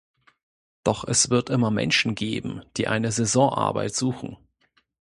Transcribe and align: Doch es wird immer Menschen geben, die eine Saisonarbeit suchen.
Doch 0.83 1.07
es 1.07 1.29
wird 1.29 1.51
immer 1.51 1.69
Menschen 1.69 2.15
geben, 2.15 2.61
die 2.75 2.87
eine 2.87 3.11
Saisonarbeit 3.11 3.93
suchen. 3.93 4.35